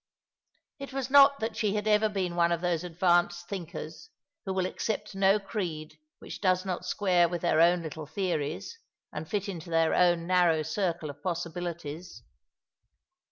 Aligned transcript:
It 0.79 0.93
was 0.93 1.11
not 1.11 1.39
that 1.41 1.55
she 1.55 1.75
had 1.75 1.85
ever 1.87 2.09
been 2.09 2.35
one 2.35 2.51
of 2.51 2.61
those 2.61 2.83
advanced 2.83 3.47
thinkers 3.47 4.09
who 4.45 4.53
will 4.55 4.65
accept 4.65 5.13
no 5.13 5.37
creed 5.39 5.99
which 6.17 6.41
does 6.41 6.65
not 6.65 6.87
square 6.87 7.29
with 7.29 7.43
their 7.43 7.61
own 7.61 7.83
little 7.83 8.07
theories 8.07 8.79
and 9.13 9.29
fit 9.29 9.47
in 9.47 9.59
to 9.59 9.69
their 9.69 9.93
own 9.93 10.25
narrow 10.25 10.63
circle 10.63 11.11
of 11.11 11.21
possibilities. 11.21 12.23